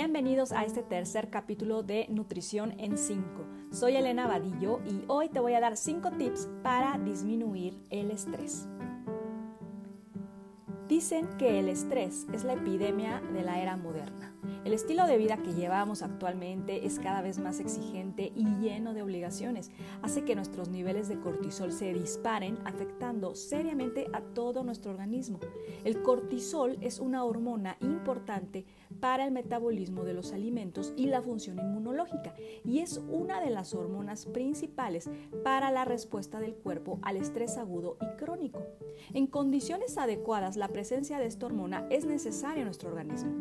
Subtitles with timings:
[0.00, 3.24] Bienvenidos a este tercer capítulo de Nutrición en 5.
[3.72, 8.68] Soy Elena Vadillo y hoy te voy a dar 5 tips para disminuir el estrés.
[10.88, 14.32] Dicen que el estrés es la epidemia de la era moderna.
[14.64, 19.02] El estilo de vida que llevamos actualmente es cada vez más exigente y lleno de
[19.02, 19.70] obligaciones.
[20.02, 25.40] Hace que nuestros niveles de cortisol se disparen, afectando seriamente a todo nuestro organismo.
[25.84, 28.64] El cortisol es una hormona importante
[29.00, 32.34] para el metabolismo de los alimentos y la función inmunológica
[32.64, 35.08] y es una de las hormonas principales
[35.44, 38.62] para la respuesta del cuerpo al estrés agudo y crónico.
[39.14, 43.32] En condiciones adecuadas, la presencia de esta hormona es necesaria en nuestro organismo,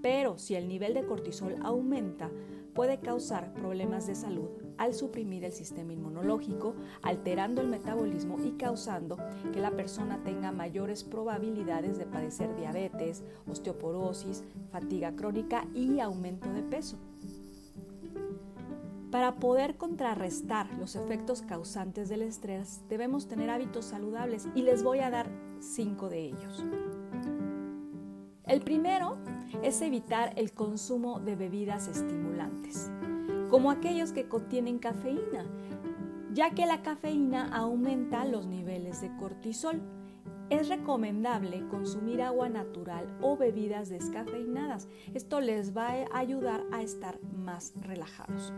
[0.00, 2.30] pero si el nivel de cortisol aumenta,
[2.72, 9.18] puede causar problemas de salud al suprimir el sistema inmunológico, alterando el metabolismo y causando
[9.52, 16.62] que la persona tenga mayores probabilidades de padecer diabetes, osteoporosis, fatiga crónica y aumento de
[16.62, 16.96] peso.
[19.10, 25.00] Para poder contrarrestar los efectos causantes del estrés, debemos tener hábitos saludables y les voy
[25.00, 26.64] a dar cinco de ellos.
[28.46, 29.16] El primero
[29.64, 32.92] es evitar el consumo de bebidas estimulantes,
[33.50, 35.44] como aquellos que contienen cafeína,
[36.32, 39.82] ya que la cafeína aumenta los niveles de cortisol.
[40.48, 44.86] Es recomendable consumir agua natural o bebidas descafeinadas.
[45.12, 48.52] Esto les va a ayudar a estar más relajados.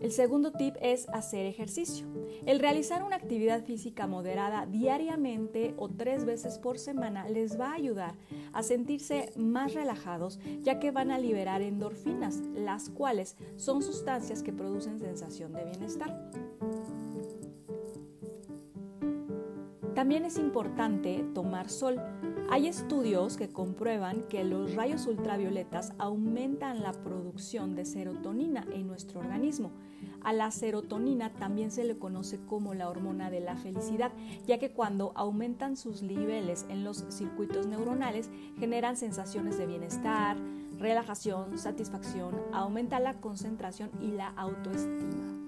[0.00, 2.06] El segundo tip es hacer ejercicio.
[2.44, 7.74] El realizar una actividad física moderada diariamente o tres veces por semana les va a
[7.74, 8.14] ayudar
[8.52, 14.52] a sentirse más relajados ya que van a liberar endorfinas, las cuales son sustancias que
[14.52, 16.30] producen sensación de bienestar.
[19.94, 21.98] También es importante tomar sol.
[22.48, 29.18] Hay estudios que comprueban que los rayos ultravioletas aumentan la producción de serotonina en nuestro
[29.18, 29.72] organismo.
[30.22, 34.12] A la serotonina también se le conoce como la hormona de la felicidad,
[34.46, 40.36] ya que cuando aumentan sus niveles en los circuitos neuronales generan sensaciones de bienestar,
[40.78, 45.45] relajación, satisfacción, aumenta la concentración y la autoestima.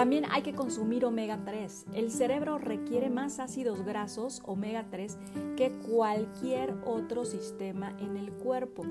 [0.00, 1.88] También hay que consumir omega 3.
[1.92, 5.18] El cerebro requiere más ácidos grasos omega 3
[5.58, 8.82] que cualquier otro sistema en el cuerpo.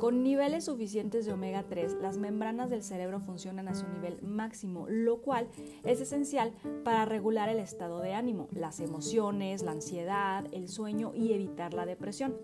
[0.00, 4.86] Con niveles suficientes de omega 3, las membranas del cerebro funcionan a su nivel máximo,
[4.88, 5.46] lo cual
[5.84, 6.52] es esencial
[6.82, 11.86] para regular el estado de ánimo, las emociones, la ansiedad, el sueño y evitar la
[11.86, 12.34] depresión.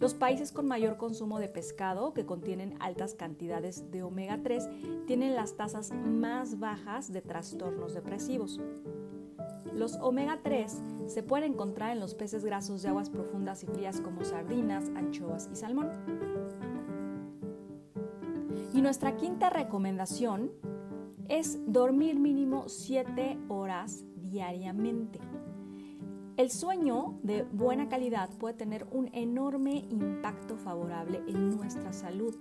[0.00, 4.68] Los países con mayor consumo de pescado, que contienen altas cantidades de omega 3,
[5.06, 7.41] tienen las tasas más bajas de trastornos
[7.94, 8.60] depresivos.
[9.74, 14.00] Los omega 3 se pueden encontrar en los peces grasos de aguas profundas y frías
[14.00, 15.90] como sardinas, anchoas y salmón.
[18.72, 20.52] Y nuestra quinta recomendación
[21.28, 25.18] es dormir mínimo 7 horas diariamente.
[26.36, 32.34] El sueño de buena calidad puede tener un enorme impacto favorable en nuestra salud,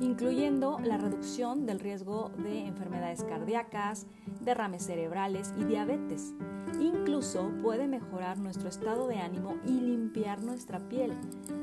[0.00, 4.06] incluyendo la reducción del riesgo de enfermedades cardíacas,
[4.40, 6.34] derrames cerebrales y diabetes.
[6.80, 11.12] Incluso puede mejorar nuestro estado de ánimo y limpiar nuestra piel.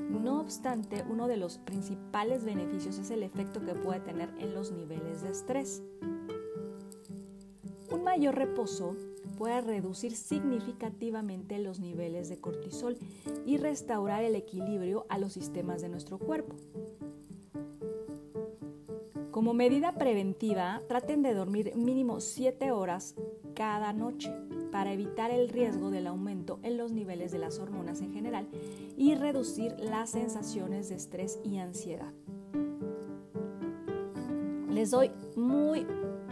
[0.09, 4.71] No obstante, uno de los principales beneficios es el efecto que puede tener en los
[4.71, 5.83] niveles de estrés.
[7.91, 8.95] Un mayor reposo
[9.37, 12.97] puede reducir significativamente los niveles de cortisol
[13.45, 16.55] y restaurar el equilibrio a los sistemas de nuestro cuerpo.
[19.41, 23.15] Como medida preventiva, traten de dormir mínimo 7 horas
[23.55, 24.31] cada noche
[24.71, 28.47] para evitar el riesgo del aumento en los niveles de las hormonas en general
[28.97, 32.13] y reducir las sensaciones de estrés y ansiedad.
[34.69, 35.87] Les doy muy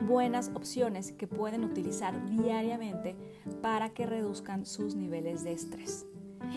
[0.08, 3.16] buenas opciones que pueden utilizar diariamente
[3.64, 6.06] para que reduzcan sus niveles de estrés.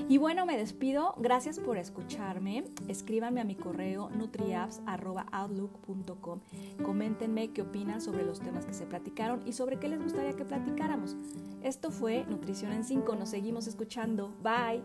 [0.08, 1.17] Y bueno, me despido.
[1.19, 2.62] Gracias por escucharme.
[2.88, 6.40] Escríbanme a mi correo nutriapps.outlook.com.
[6.82, 10.44] Coméntenme qué opinan sobre los temas que se platicaron y sobre qué les gustaría que
[10.44, 11.17] platicáramos.
[11.62, 13.17] Esto fue Nutrición en 5.
[13.17, 14.34] Nos seguimos escuchando.
[14.43, 14.82] Bye.